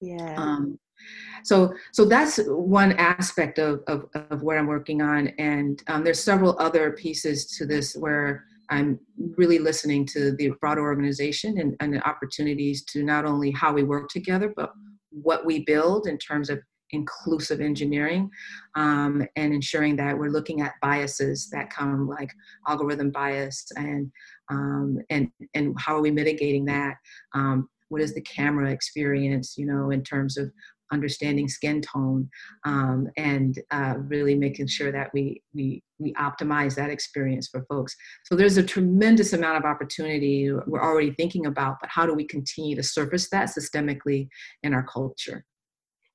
Yeah. 0.00 0.34
Um, 0.36 0.78
so 1.44 1.72
so 1.92 2.04
that's 2.04 2.38
one 2.46 2.92
aspect 2.92 3.58
of, 3.58 3.80
of, 3.86 4.04
of 4.14 4.42
what 4.42 4.58
I'm 4.58 4.66
working 4.66 5.00
on. 5.00 5.28
And 5.38 5.82
um, 5.86 6.04
there's 6.04 6.22
several 6.22 6.58
other 6.58 6.92
pieces 6.92 7.46
to 7.56 7.66
this 7.66 7.94
where 7.94 8.44
I'm 8.68 9.00
really 9.36 9.58
listening 9.58 10.06
to 10.06 10.32
the 10.36 10.52
broader 10.60 10.82
organization 10.82 11.58
and, 11.58 11.74
and 11.80 11.92
the 11.92 12.06
opportunities 12.08 12.84
to 12.92 13.02
not 13.02 13.24
only 13.24 13.50
how 13.50 13.72
we 13.72 13.82
work 13.82 14.08
together, 14.08 14.52
but 14.54 14.70
what 15.10 15.44
we 15.44 15.64
build 15.64 16.06
in 16.06 16.18
terms 16.18 16.50
of 16.50 16.60
inclusive 16.92 17.60
engineering 17.60 18.30
um, 18.74 19.26
and 19.36 19.52
ensuring 19.52 19.96
that 19.96 20.16
we're 20.16 20.30
looking 20.30 20.60
at 20.60 20.74
biases 20.82 21.48
that 21.50 21.70
come 21.70 22.08
like 22.08 22.32
algorithm 22.68 23.10
bias 23.10 23.66
and 23.76 24.10
um, 24.50 24.98
and 25.10 25.30
and 25.54 25.74
how 25.78 25.96
are 25.96 26.02
we 26.02 26.10
mitigating 26.10 26.64
that 26.64 26.94
um, 27.34 27.68
what 27.88 28.00
is 28.00 28.14
the 28.14 28.22
camera 28.22 28.70
experience 28.70 29.54
you 29.56 29.66
know 29.66 29.90
in 29.90 30.02
terms 30.02 30.36
of 30.36 30.50
understanding 30.92 31.48
skin 31.48 31.80
tone 31.80 32.28
um, 32.64 33.08
and 33.16 33.58
uh, 33.70 33.94
really 33.98 34.34
making 34.34 34.66
sure 34.66 34.92
that 34.92 35.10
we, 35.12 35.42
we, 35.54 35.82
we 35.98 36.12
optimize 36.14 36.74
that 36.74 36.90
experience 36.90 37.48
for 37.48 37.64
folks. 37.68 37.94
So 38.24 38.34
there's 38.34 38.56
a 38.56 38.62
tremendous 38.62 39.32
amount 39.32 39.58
of 39.58 39.64
opportunity 39.64 40.52
we're 40.66 40.82
already 40.82 41.12
thinking 41.12 41.46
about, 41.46 41.76
but 41.80 41.90
how 41.90 42.06
do 42.06 42.14
we 42.14 42.24
continue 42.24 42.76
to 42.76 42.82
surface 42.82 43.28
that 43.30 43.50
systemically 43.50 44.28
in 44.62 44.74
our 44.74 44.82
culture? 44.84 45.44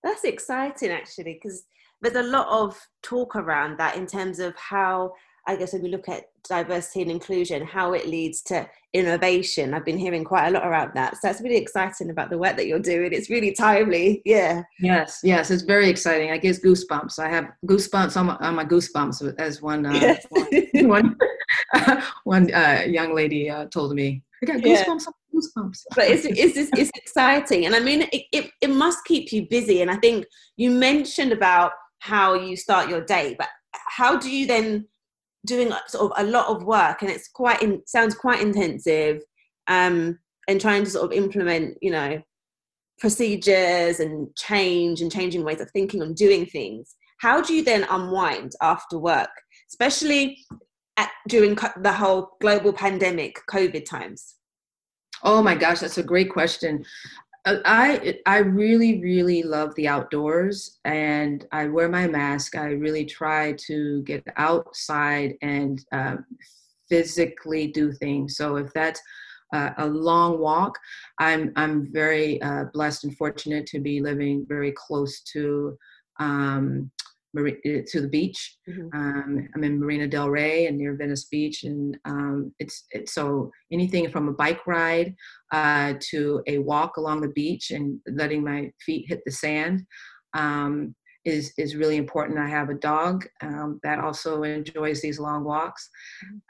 That's 0.05 0.23
exciting 0.23 0.91
actually, 0.91 1.33
because 1.33 1.65
there's 2.01 2.15
a 2.15 2.23
lot 2.23 2.47
of 2.47 2.79
talk 3.01 3.35
around 3.35 3.77
that 3.79 3.97
in 3.97 4.05
terms 4.05 4.39
of 4.39 4.55
how 4.55 5.13
I 5.47 5.55
guess 5.55 5.73
when 5.73 5.83
we 5.83 5.89
look 5.89 6.09
at 6.09 6.29
diversity 6.47 7.01
and 7.01 7.11
inclusion, 7.11 7.65
how 7.65 7.93
it 7.93 8.07
leads 8.07 8.41
to 8.43 8.67
innovation. 8.93 9.73
I've 9.73 9.85
been 9.85 9.97
hearing 9.97 10.23
quite 10.23 10.47
a 10.47 10.51
lot 10.51 10.65
around 10.65 10.91
that. 10.95 11.15
So 11.15 11.19
that's 11.23 11.41
really 11.41 11.57
exciting 11.57 12.09
about 12.09 12.29
the 12.29 12.37
work 12.37 12.55
that 12.57 12.67
you're 12.67 12.79
doing. 12.79 13.13
It's 13.13 13.29
really 13.29 13.51
timely. 13.51 14.21
Yeah. 14.25 14.63
Yes, 14.79 15.19
yes, 15.23 15.51
it's 15.51 15.63
very 15.63 15.89
exciting. 15.89 16.31
I 16.31 16.37
get 16.37 16.63
goosebumps. 16.63 17.19
I 17.19 17.29
have 17.29 17.51
goosebumps 17.65 18.17
on 18.17 18.27
my, 18.27 18.35
on 18.37 18.55
my 18.55 18.65
goosebumps 18.65 19.35
as 19.37 19.61
one 19.61 19.85
uh, 19.85 19.93
yes. 19.93 20.25
one, 20.29 21.15
one, 21.83 22.03
one 22.23 22.53
uh, 22.53 22.83
young 22.87 23.13
lady 23.13 23.49
uh, 23.49 23.65
told 23.65 23.93
me. 23.93 24.23
I 24.49 24.53
got 24.53 24.63
goosebumps. 24.63 25.05
Yeah. 25.05 25.39
Goosebumps. 25.39 25.79
but 25.95 26.05
it's, 26.05 26.25
it's, 26.25 26.57
it's, 26.57 26.69
it's 26.77 26.91
exciting. 26.95 27.65
And 27.65 27.75
I 27.75 27.79
mean, 27.79 28.03
it, 28.11 28.23
it, 28.31 28.51
it 28.61 28.69
must 28.69 29.03
keep 29.05 29.31
you 29.31 29.47
busy. 29.49 29.81
And 29.81 29.91
I 29.91 29.97
think 29.97 30.25
you 30.57 30.71
mentioned 30.71 31.31
about 31.31 31.71
how 31.99 32.33
you 32.33 32.55
start 32.55 32.89
your 32.89 33.03
day, 33.03 33.35
but 33.37 33.49
how 33.87 34.17
do 34.17 34.29
you 34.29 34.45
then 34.45 34.87
doing 35.45 35.71
sort 35.87 36.11
of 36.11 36.25
a 36.25 36.29
lot 36.29 36.47
of 36.47 36.63
work 36.63 37.01
and 37.01 37.11
it's 37.11 37.27
quite 37.29 37.61
in, 37.61 37.81
sounds 37.85 38.15
quite 38.15 38.41
intensive 38.41 39.21
um, 39.67 40.17
and 40.47 40.59
trying 40.59 40.83
to 40.83 40.89
sort 40.89 41.05
of 41.05 41.11
implement 41.11 41.77
you 41.81 41.91
know 41.91 42.21
procedures 42.99 43.99
and 43.99 44.33
change 44.35 45.01
and 45.01 45.11
changing 45.11 45.43
ways 45.43 45.61
of 45.61 45.69
thinking 45.71 46.01
and 46.01 46.15
doing 46.15 46.45
things 46.45 46.95
how 47.19 47.41
do 47.41 47.53
you 47.53 47.63
then 47.63 47.85
unwind 47.89 48.53
after 48.61 48.97
work 48.97 49.29
especially 49.69 50.37
at, 50.97 51.11
during 51.27 51.55
the 51.81 51.93
whole 51.93 52.31
global 52.41 52.73
pandemic 52.73 53.37
covid 53.49 53.85
times 53.85 54.34
oh 55.25 55.41
my 55.43 55.55
gosh 55.55 55.79
that's 55.81 55.97
a 55.97 56.03
great 56.03 56.31
question 56.31 56.83
uh, 57.45 57.57
I 57.63 58.19
I 58.25 58.39
really 58.39 59.01
really 59.01 59.43
love 59.43 59.73
the 59.75 59.87
outdoors 59.87 60.79
and 60.83 61.45
I 61.51 61.67
wear 61.67 61.87
my 61.87 62.07
mask. 62.07 62.55
I 62.55 62.71
really 62.71 63.05
try 63.05 63.53
to 63.67 64.01
get 64.01 64.23
outside 64.37 65.35
and 65.43 65.83
uh, 65.91 66.17
physically 66.89 67.67
do 67.67 67.91
things. 67.91 68.35
So 68.35 68.55
if 68.57 68.73
that's 68.73 69.01
uh, 69.53 69.71
a 69.77 69.85
long 69.85 70.39
walk, 70.39 70.77
I'm 71.19 71.51
I'm 71.55 71.91
very 71.91 72.41
uh, 72.41 72.65
blessed 72.73 73.05
and 73.05 73.17
fortunate 73.17 73.67
to 73.67 73.79
be 73.79 74.01
living 74.01 74.45
very 74.47 74.71
close 74.71 75.21
to 75.33 75.77
um, 76.19 76.89
to 77.35 78.01
the 78.01 78.07
beach. 78.07 78.57
Mm-hmm. 78.69 78.87
Um, 78.97 79.49
I'm 79.53 79.63
in 79.63 79.79
Marina 79.79 80.07
Del 80.07 80.29
Rey 80.29 80.67
and 80.67 80.77
near 80.77 80.95
Venice 80.95 81.25
Beach, 81.25 81.63
and 81.63 81.97
um, 82.05 82.53
it's, 82.59 82.85
it's, 82.91 83.13
so 83.13 83.51
anything 83.71 84.09
from 84.09 84.29
a 84.29 84.33
bike 84.33 84.65
ride 84.65 85.15
uh, 85.51 85.93
to 86.11 86.41
a 86.47 86.59
walk 86.59 86.97
along 86.97 87.21
the 87.21 87.29
beach 87.29 87.71
and 87.71 87.99
letting 88.07 88.43
my 88.43 88.71
feet 88.85 89.05
hit 89.07 89.21
the 89.25 89.31
sand 89.31 89.85
um, 90.33 90.95
is 91.25 91.53
is 91.57 91.75
really 91.75 91.97
important. 91.97 92.39
I 92.39 92.47
have 92.47 92.69
a 92.69 92.75
dog 92.75 93.25
um, 93.41 93.79
that 93.83 93.99
also 93.99 94.43
enjoys 94.43 95.01
these 95.01 95.19
long 95.19 95.43
walks. 95.43 95.89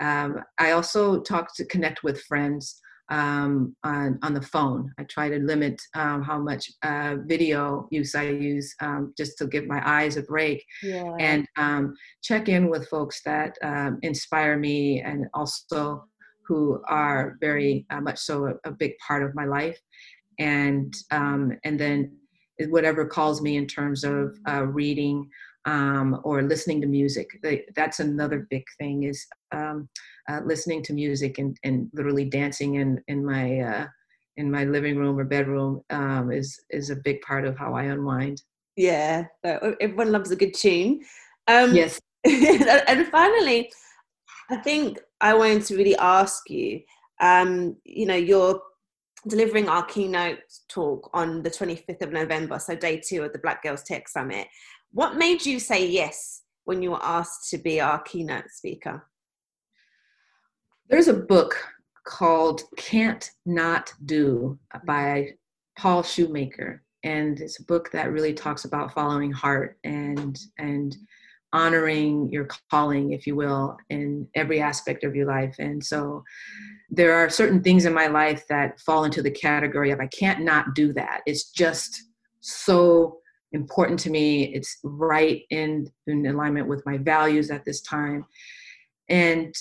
Mm-hmm. 0.01 0.35
Um, 0.35 0.43
I 0.59 0.71
also 0.71 1.21
talk 1.21 1.55
to 1.55 1.65
connect 1.65 2.03
with 2.03 2.21
friends 2.23 2.81
um, 3.09 3.75
on, 3.83 4.19
on 4.23 4.33
the 4.33 4.41
phone. 4.41 4.91
I 4.97 5.03
try 5.03 5.29
to 5.29 5.37
limit 5.37 5.81
um, 5.95 6.23
how 6.23 6.39
much 6.39 6.71
uh, 6.83 7.17
video 7.25 7.87
use 7.91 8.15
I 8.15 8.23
use 8.29 8.73
um, 8.81 9.13
just 9.17 9.37
to 9.39 9.47
give 9.47 9.67
my 9.67 9.81
eyes 9.87 10.17
a 10.17 10.23
break 10.23 10.65
yeah. 10.81 11.15
and 11.19 11.47
um, 11.57 11.95
check 12.23 12.49
in 12.49 12.69
with 12.69 12.87
folks 12.89 13.21
that 13.23 13.57
um, 13.63 13.99
inspire 14.01 14.57
me 14.57 15.01
and 15.01 15.27
also 15.33 16.05
who 16.47 16.81
are 16.87 17.37
very 17.41 17.85
uh, 17.89 18.01
much 18.01 18.19
so 18.19 18.47
a, 18.47 18.69
a, 18.69 18.71
big 18.71 18.93
part 19.05 19.23
of 19.23 19.33
my 19.33 19.45
life. 19.45 19.79
And, 20.37 20.93
um, 21.09 21.57
and 21.63 21.79
then 21.79 22.15
whatever 22.67 23.05
calls 23.05 23.41
me 23.41 23.57
in 23.57 23.65
terms 23.65 24.03
of 24.03 24.37
uh, 24.47 24.65
reading 24.65 25.27
or 25.65 26.43
listening 26.43 26.81
to 26.81 26.87
music. 26.87 27.27
That's 27.75 27.99
another 27.99 28.47
big 28.49 28.65
thing 28.77 29.03
is 29.03 29.25
uh, 30.27 30.41
listening 30.43 30.81
to 30.83 30.93
music 30.93 31.37
and, 31.37 31.57
and 31.63 31.89
literally 31.93 32.25
dancing 32.25 32.75
in 32.75 33.01
in 33.07 33.25
my 33.25 33.59
uh, 33.59 33.87
in 34.37 34.51
my 34.51 34.65
living 34.65 34.97
room 34.97 35.19
or 35.19 35.23
bedroom 35.23 35.81
um, 35.89 36.31
is 36.31 36.59
is 36.69 36.89
a 36.89 36.95
big 36.95 37.21
part 37.21 37.45
of 37.45 37.57
how 37.57 37.73
I 37.73 37.83
unwind. 37.83 38.41
Yeah, 38.75 39.25
everyone 39.43 40.11
loves 40.11 40.31
a 40.31 40.35
good 40.35 40.53
tune. 40.53 41.01
Um, 41.47 41.73
yes. 41.73 41.99
and 42.25 43.07
finally, 43.07 43.71
I 44.49 44.57
think 44.57 44.99
I 45.21 45.33
wanted 45.33 45.65
to 45.65 45.77
really 45.77 45.95
ask 45.97 46.49
you. 46.49 46.81
Um, 47.21 47.77
you 47.85 48.05
know, 48.05 48.15
you're 48.15 48.61
delivering 49.27 49.69
our 49.69 49.85
keynote 49.85 50.39
talk 50.67 51.09
on 51.13 51.41
the 51.43 51.49
25th 51.49 52.01
of 52.01 52.11
November, 52.11 52.59
so 52.59 52.75
day 52.75 52.99
two 52.99 53.23
of 53.23 53.31
the 53.31 53.39
Black 53.39 53.63
Girls 53.63 53.83
Tech 53.83 54.09
Summit. 54.09 54.47
What 54.95 55.17
made 55.17 55.45
you 55.45 55.59
say 55.59 55.85
yes 55.85 56.43
when 56.63 56.81
you 56.81 56.91
were 56.91 57.03
asked 57.03 57.49
to 57.49 57.57
be 57.57 57.81
our 57.81 58.01
keynote 58.03 58.49
speaker? 58.49 59.05
There's 60.89 61.09
a 61.09 61.13
book 61.13 61.57
called 62.05 62.61
Can't 62.77 63.29
Not 63.45 63.91
Do 64.05 64.57
by 64.85 65.31
Paul 65.77 66.01
Shoemaker. 66.01 66.81
And 67.03 67.41
it's 67.41 67.59
a 67.59 67.65
book 67.65 67.91
that 67.91 68.13
really 68.13 68.33
talks 68.33 68.63
about 68.63 68.93
following 68.93 69.33
heart 69.33 69.77
and 69.83 70.39
and 70.59 70.95
honoring 71.51 72.31
your 72.31 72.47
calling, 72.71 73.11
if 73.11 73.27
you 73.27 73.35
will, 73.35 73.75
in 73.89 74.29
every 74.33 74.61
aspect 74.61 75.03
of 75.03 75.13
your 75.13 75.27
life. 75.27 75.57
And 75.59 75.83
so 75.83 76.23
there 76.89 77.15
are 77.15 77.29
certain 77.29 77.61
things 77.61 77.83
in 77.83 77.93
my 77.93 78.07
life 78.07 78.47
that 78.47 78.79
fall 78.79 79.03
into 79.03 79.21
the 79.21 79.29
category 79.29 79.91
of 79.91 79.99
I 79.99 80.07
can't 80.07 80.45
not 80.45 80.73
do 80.73 80.93
that. 80.93 81.19
It's 81.25 81.51
just 81.51 82.01
so 82.39 83.19
important 83.51 83.99
to 84.01 84.09
me. 84.09 84.53
It's 84.53 84.79
right 84.83 85.43
in, 85.49 85.89
in 86.07 86.25
alignment 86.25 86.67
with 86.67 86.85
my 86.85 86.97
values 86.97 87.51
at 87.51 87.65
this 87.65 87.81
time. 87.81 88.25
And 89.09 89.55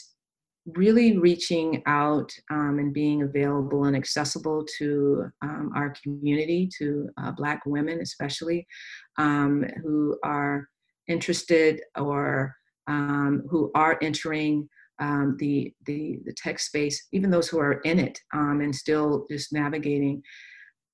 really 0.67 1.19
reaching 1.19 1.83
out 1.87 2.33
um, 2.50 2.79
and 2.79 2.95
being 2.95 3.23
available 3.23 3.85
and 3.85 3.97
accessible 3.97 4.64
to 4.79 5.26
um, 5.43 5.71
our 5.76 5.95
community, 6.03 6.71
to 6.79 7.09
uh, 7.19 7.31
Black 7.33 7.61
women 7.67 8.00
especially, 8.00 8.67
um, 9.19 9.64
who 9.83 10.19
are 10.25 10.67
interested 11.07 11.83
or 11.99 12.57
um, 12.87 13.43
who 13.50 13.71
are 13.75 13.99
entering 14.00 14.69
um, 15.00 15.37
the, 15.38 15.73
the, 15.87 16.19
the 16.25 16.33
tech 16.33 16.59
space, 16.59 17.09
even 17.12 17.31
those 17.31 17.49
who 17.49 17.59
are 17.59 17.81
in 17.81 17.99
it 17.99 18.19
um, 18.33 18.61
and 18.61 18.75
still 18.75 19.26
just 19.31 19.53
navigating. 19.53 20.23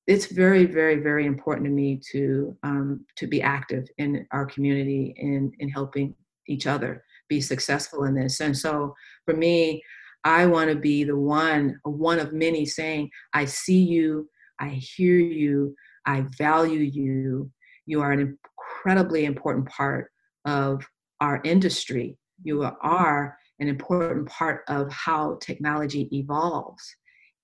It's 0.06 0.26
very, 0.26 0.64
very, 0.64 0.96
very 0.96 1.26
important 1.26 1.66
to 1.66 1.70
me 1.70 2.00
to 2.12 2.56
um, 2.62 3.04
to 3.16 3.26
be 3.26 3.42
active 3.42 3.86
in 3.98 4.26
our 4.32 4.46
community 4.46 5.14
in 5.16 5.52
in 5.58 5.68
helping 5.68 6.14
each 6.48 6.66
other 6.66 7.04
be 7.28 7.40
successful 7.40 8.04
in 8.04 8.14
this. 8.14 8.40
And 8.40 8.56
so 8.56 8.94
for 9.24 9.34
me, 9.34 9.82
I 10.24 10.46
want 10.46 10.68
to 10.70 10.76
be 10.76 11.04
the 11.04 11.16
one, 11.16 11.78
one 11.84 12.18
of 12.18 12.32
many 12.32 12.66
saying, 12.66 13.10
I 13.32 13.46
see 13.46 13.78
you, 13.78 14.28
I 14.58 14.68
hear 14.68 15.16
you, 15.16 15.74
I 16.04 16.26
value 16.36 16.80
you. 16.80 17.50
You 17.86 18.02
are 18.02 18.12
an 18.12 18.20
incredibly 18.20 19.24
important 19.24 19.66
part 19.68 20.10
of 20.44 20.84
our 21.20 21.40
industry. 21.44 22.18
You 22.42 22.62
are 22.82 23.38
an 23.60 23.68
important 23.68 24.28
part 24.28 24.62
of 24.68 24.92
how 24.92 25.38
technology 25.40 26.08
evolves. 26.12 26.82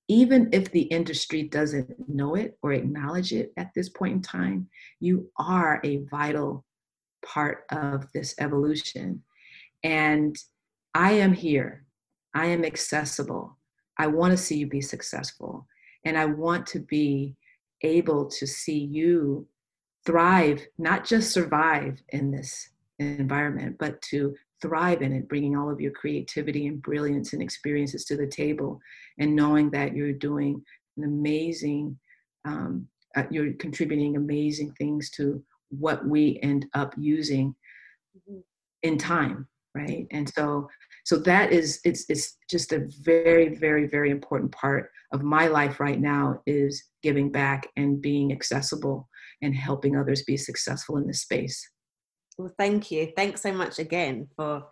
Even 0.09 0.49
if 0.53 0.71
the 0.71 0.83
industry 0.83 1.43
doesn't 1.43 2.09
know 2.09 2.37
it 2.37 2.57
or 2.63 2.73
acknowledge 2.73 3.33
it 3.33 3.53
at 3.57 3.73
this 3.75 3.89
point 3.89 4.15
in 4.15 4.23
time, 4.23 4.69
you 5.01 5.31
are 5.37 5.81
a 5.83 6.05
vital 6.11 6.65
part 7.25 7.65
of 7.71 8.07
this 8.13 8.35
evolution. 8.39 9.23
And 9.83 10.37
I 10.95 11.13
am 11.13 11.33
here. 11.33 11.85
I 12.35 12.47
am 12.47 12.65
accessible. 12.65 13.59
I 13.99 14.07
want 14.07 14.31
to 14.31 14.37
see 14.37 14.57
you 14.57 14.67
be 14.67 14.81
successful. 14.81 15.67
And 16.05 16.17
I 16.17 16.27
want 16.27 16.67
to 16.69 16.81
be 16.81 17.35
able 17.83 18.27
to 18.27 18.47
see 18.47 18.79
you 18.79 19.47
thrive, 20.05 20.65
not 20.79 21.05
just 21.05 21.33
survive 21.33 22.01
in 22.11 22.31
this 22.31 22.71
environment, 22.99 23.77
but 23.79 24.01
to 24.03 24.35
thrive 24.63 25.03
in 25.03 25.13
it, 25.13 25.29
bringing 25.29 25.57
all 25.57 25.71
of 25.71 25.81
your 25.81 25.93
creativity 25.93 26.67
and 26.67 26.83
brilliance 26.83 27.33
and 27.33 27.43
experiences 27.43 28.05
to 28.05 28.17
the 28.17 28.27
table, 28.27 28.81
and 29.19 29.35
knowing 29.35 29.71
that 29.71 29.95
you're 29.95 30.13
doing 30.13 30.63
an 30.97 31.05
amazing, 31.05 31.99
um, 32.45 32.87
uh, 33.17 33.25
you're 33.31 33.53
contributing 33.55 34.17
amazing 34.17 34.73
things 34.73 35.11
to 35.11 35.43
what 35.71 36.07
we 36.07 36.39
end 36.43 36.67
up 36.75 36.95
using 36.97 37.55
mm-hmm. 38.17 38.41
in 38.83 38.97
time 38.99 39.47
right 39.75 40.07
and 40.11 40.29
so 40.35 40.69
so 41.05 41.17
that 41.17 41.53
is 41.53 41.81
it's 41.85 42.05
it's 42.09 42.37
just 42.51 42.73
a 42.73 42.89
very 43.03 43.55
very 43.55 43.87
very 43.87 44.11
important 44.11 44.51
part 44.53 44.91
of 45.13 45.23
my 45.23 45.47
life 45.47 45.79
right 45.79 46.01
now 46.01 46.41
is 46.47 46.83
giving 47.03 47.31
back 47.31 47.69
and 47.77 48.01
being 48.01 48.33
accessible 48.33 49.09
and 49.43 49.55
helping 49.55 49.97
others 49.97 50.23
be 50.25 50.37
successful 50.37 50.97
in 50.97 51.07
this 51.07 51.23
space 51.23 51.69
well 52.39 52.53
thank 52.59 52.91
you 52.91 53.13
thanks 53.17 53.43
so 53.43 53.53
much 53.53 53.79
again 53.79 54.29
for 54.37 54.65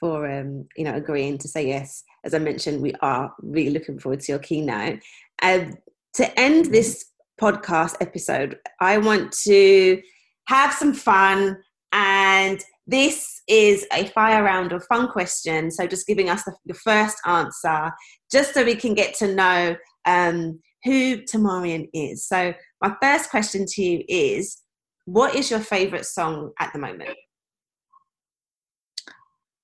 for 0.00 0.30
um, 0.30 0.66
you 0.76 0.84
know 0.84 0.94
agreeing 0.94 1.38
to 1.38 1.48
say 1.48 1.66
yes 1.66 2.02
as 2.24 2.34
i 2.34 2.38
mentioned 2.38 2.80
we 2.82 2.92
are 3.02 3.32
really 3.42 3.70
looking 3.70 3.98
forward 3.98 4.20
to 4.20 4.32
your 4.32 4.38
keynote 4.38 5.00
and 5.40 5.76
to 6.14 6.38
end 6.38 6.66
this 6.66 7.06
podcast 7.40 7.96
episode 8.00 8.58
i 8.80 8.98
want 8.98 9.32
to 9.32 10.00
have 10.46 10.72
some 10.72 10.92
fun 10.92 11.56
and 11.92 12.64
this 12.86 13.42
is 13.48 13.86
a 13.92 14.06
fire 14.08 14.42
round 14.42 14.72
of 14.72 14.84
fun 14.84 15.08
questions. 15.08 15.76
So 15.76 15.86
just 15.86 16.06
giving 16.06 16.28
us 16.28 16.44
the, 16.44 16.54
the 16.66 16.74
first 16.74 17.16
answer, 17.26 17.92
just 18.30 18.54
so 18.54 18.64
we 18.64 18.74
can 18.74 18.94
get 18.94 19.14
to 19.16 19.34
know 19.34 19.76
um, 20.04 20.60
who 20.84 21.18
Tamarian 21.22 21.88
is. 21.92 22.26
So 22.26 22.54
my 22.80 22.94
first 23.00 23.30
question 23.30 23.66
to 23.68 23.82
you 23.82 24.04
is, 24.08 24.61
what 25.04 25.34
is 25.34 25.50
your 25.50 25.60
favorite 25.60 26.06
song 26.06 26.52
at 26.60 26.72
the 26.72 26.78
moment? 26.78 27.10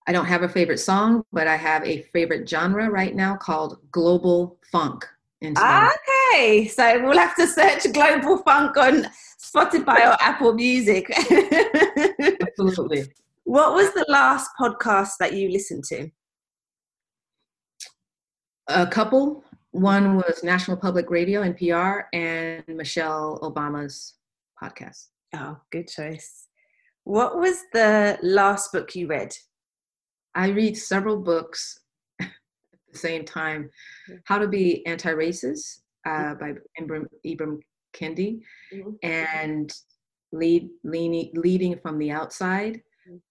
I 0.06 0.12
don't 0.12 0.24
have 0.24 0.42
a 0.42 0.48
favorite 0.48 0.78
song, 0.78 1.22
but 1.32 1.46
I 1.46 1.56
have 1.56 1.84
a 1.84 2.02
favorite 2.14 2.48
genre 2.48 2.90
right 2.90 3.14
now 3.14 3.36
called 3.36 3.78
global 3.92 4.58
funk. 4.72 5.06
Ah, 5.56 5.92
okay, 6.32 6.66
so 6.66 7.04
we'll 7.04 7.18
have 7.18 7.36
to 7.36 7.46
search 7.46 7.92
global 7.92 8.38
funk 8.38 8.76
on 8.76 9.06
Spotify 9.38 10.08
or 10.08 10.16
Apple 10.20 10.54
Music. 10.54 11.08
Absolutely. 12.42 13.04
What 13.44 13.74
was 13.74 13.92
the 13.92 14.04
last 14.08 14.50
podcast 14.60 15.12
that 15.20 15.34
you 15.34 15.50
listened 15.50 15.84
to? 15.84 16.10
A 18.68 18.86
couple. 18.86 19.44
One 19.70 20.16
was 20.16 20.42
National 20.42 20.76
Public 20.76 21.10
Radio, 21.10 21.42
NPR, 21.42 22.04
and 22.12 22.64
Michelle 22.66 23.38
Obama's 23.42 24.14
podcast. 24.60 25.08
Oh, 25.34 25.58
good 25.70 25.88
choice. 25.88 26.48
What 27.04 27.38
was 27.38 27.62
the 27.72 28.18
last 28.22 28.72
book 28.72 28.94
you 28.94 29.06
read? 29.06 29.34
I 30.34 30.48
read 30.48 30.76
several 30.76 31.16
books 31.16 31.80
at 32.20 32.28
the 32.92 32.98
same 32.98 33.24
time. 33.24 33.70
How 34.24 34.38
to 34.38 34.48
Be 34.48 34.84
Anti-Racist 34.86 35.80
uh, 36.06 36.10
mm-hmm. 36.10 36.38
by 36.38 36.52
Ibram, 36.80 37.06
Ibram 37.26 37.60
Kendi 37.94 38.40
mm-hmm. 38.72 38.90
and 39.02 39.72
Lead, 40.32 40.68
leaning, 40.84 41.30
Leading 41.34 41.78
from 41.78 41.98
the 41.98 42.10
Outside 42.10 42.82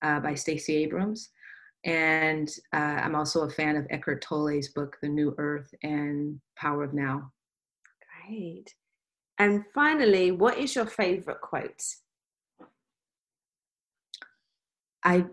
uh, 0.01 0.19
by 0.19 0.33
Stacey 0.33 0.75
Abrams. 0.77 1.29
And 1.85 2.49
uh, 2.73 2.99
I'm 3.03 3.15
also 3.15 3.41
a 3.41 3.49
fan 3.49 3.75
of 3.75 3.85
Eckhart 3.89 4.21
Tolle's 4.21 4.69
book, 4.69 4.97
The 5.01 5.07
New 5.07 5.35
Earth 5.37 5.73
and 5.83 6.39
Power 6.57 6.83
of 6.83 6.93
Now. 6.93 7.31
Great. 8.27 8.73
And 9.39 9.63
finally, 9.73 10.31
what 10.31 10.57
is 10.57 10.75
your 10.75 10.85
favorite 10.85 11.41
quote? 11.41 11.83
I 15.03 15.25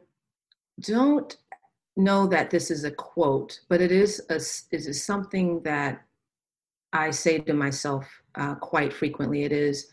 don't 0.80 1.36
know 1.96 2.26
that 2.26 2.50
this 2.50 2.70
is 2.70 2.84
a 2.84 2.90
quote, 2.90 3.60
but 3.68 3.80
it 3.80 3.92
is 3.92 4.20
a, 4.28 4.36
it 4.74 4.86
is 4.86 5.04
something 5.04 5.62
that 5.62 6.02
I 6.92 7.10
say 7.10 7.38
to 7.38 7.54
myself 7.54 8.06
uh, 8.34 8.56
quite 8.56 8.92
frequently. 8.92 9.44
It 9.44 9.52
is, 9.52 9.90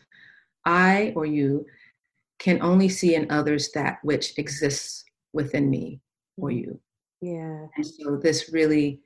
I 0.64 1.12
or 1.16 1.26
you 1.26 1.66
can 2.38 2.60
only 2.62 2.88
see 2.88 3.14
in 3.14 3.30
others 3.30 3.70
that 3.72 3.98
which 4.02 4.38
exists 4.38 5.04
within 5.32 5.70
me 5.70 6.00
or 6.36 6.50
you. 6.50 6.78
Yeah. 7.20 7.66
And 7.76 7.86
so 7.86 8.16
this 8.16 8.50
really 8.52 9.00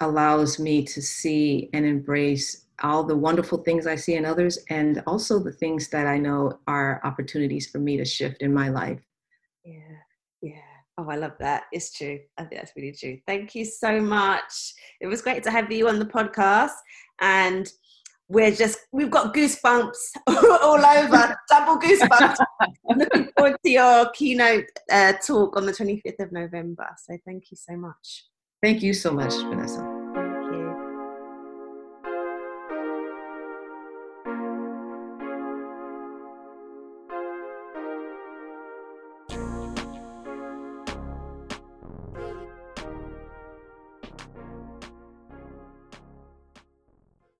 allows 0.00 0.58
me 0.58 0.84
to 0.84 1.02
see 1.02 1.70
and 1.72 1.84
embrace 1.84 2.66
all 2.82 3.02
the 3.02 3.16
wonderful 3.16 3.58
things 3.58 3.86
I 3.86 3.96
see 3.96 4.14
in 4.14 4.24
others 4.24 4.58
and 4.70 5.02
also 5.06 5.38
the 5.38 5.52
things 5.52 5.88
that 5.88 6.06
I 6.06 6.18
know 6.18 6.58
are 6.66 7.00
opportunities 7.04 7.68
for 7.68 7.78
me 7.78 7.96
to 7.96 8.04
shift 8.04 8.42
in 8.42 8.54
my 8.54 8.68
life. 8.68 9.00
Yeah. 9.64 9.74
Yeah. 10.40 10.60
Oh, 10.96 11.08
I 11.08 11.16
love 11.16 11.34
that. 11.40 11.64
It's 11.72 11.92
true. 11.92 12.18
I 12.36 12.44
think 12.44 12.60
that's 12.60 12.76
really 12.76 12.92
true. 12.92 13.18
Thank 13.26 13.54
you 13.54 13.64
so 13.64 14.00
much. 14.00 14.74
It 15.00 15.06
was 15.06 15.22
great 15.22 15.42
to 15.44 15.50
have 15.50 15.70
you 15.72 15.88
on 15.88 15.98
the 15.98 16.04
podcast. 16.04 16.74
And 17.20 17.70
we're 18.28 18.50
just 18.50 18.80
we've 18.92 19.10
got 19.10 19.34
goosebumps 19.34 19.96
all 20.26 20.84
over 20.84 21.36
double 21.48 21.80
goosebumps 21.80 22.36
looking 22.96 23.28
forward 23.34 23.56
to 23.64 23.70
your 23.70 24.10
keynote 24.10 24.66
uh, 24.92 25.14
talk 25.14 25.56
on 25.56 25.64
the 25.64 25.72
25th 25.72 26.20
of 26.20 26.30
november 26.30 26.86
so 26.98 27.16
thank 27.24 27.50
you 27.50 27.56
so 27.56 27.74
much 27.74 28.26
thank 28.62 28.82
you 28.82 28.92
so 28.92 29.12
much 29.12 29.34
vanessa 29.48 29.97